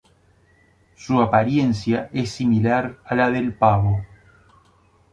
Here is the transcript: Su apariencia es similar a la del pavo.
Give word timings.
Su 0.95 1.21
apariencia 1.21 2.09
es 2.11 2.31
similar 2.31 2.97
a 3.05 3.13
la 3.13 3.29
del 3.29 3.53
pavo. 3.53 4.03